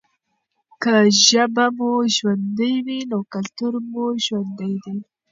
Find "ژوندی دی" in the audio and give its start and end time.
4.25-4.97